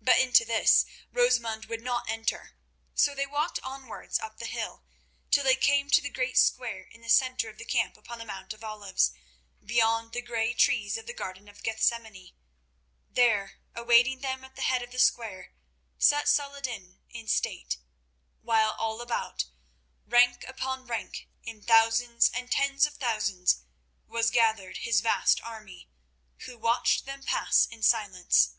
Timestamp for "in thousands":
21.44-22.30